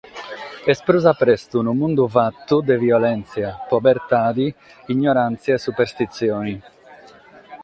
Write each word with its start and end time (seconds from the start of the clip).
Est 0.71 0.83
prus 0.87 1.05
a 1.11 1.13
prestu 1.19 1.59
unu 1.61 1.73
mundu 1.81 2.05
fatu 2.15 2.57
de 2.69 2.75
violèntzia, 2.85 3.51
povertade, 3.71 4.47
ignoràntzia 4.93 5.53
e 5.55 5.63
superstitzione. 5.67 6.55